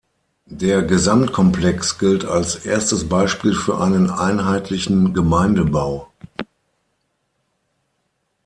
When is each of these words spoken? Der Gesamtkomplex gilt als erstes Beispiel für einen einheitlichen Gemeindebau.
Der 0.49 0.81
Gesamtkomplex 0.81 1.99
gilt 1.99 2.25
als 2.25 2.65
erstes 2.65 3.07
Beispiel 3.07 3.53
für 3.53 3.77
einen 3.79 4.09
einheitlichen 4.09 5.13
Gemeindebau. 5.13 6.07